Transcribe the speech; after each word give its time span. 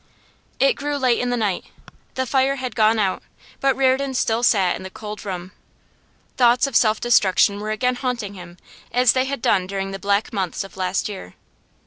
It 0.59 0.73
grew 0.73 0.97
late 0.97 1.19
in 1.19 1.29
the 1.29 1.37
night. 1.37 1.65
The 2.15 2.25
fire 2.25 2.55
had 2.55 2.75
gone 2.75 2.97
out, 2.97 3.21
but 3.59 3.77
Reardon 3.77 4.15
still 4.15 4.41
sat 4.41 4.75
in 4.75 4.81
the 4.81 4.89
cold 4.89 5.23
room. 5.25 5.51
Thoughts 6.37 6.65
of 6.65 6.75
self 6.75 6.99
destruction 6.99 7.59
were 7.59 7.69
again 7.69 7.97
haunting 7.97 8.33
him, 8.33 8.57
as 8.91 9.11
they 9.13 9.25
had 9.25 9.43
done 9.43 9.67
during 9.67 9.91
the 9.91 9.99
black 9.99 10.33
months 10.33 10.63
of 10.63 10.75
last 10.75 11.07
year. 11.07 11.35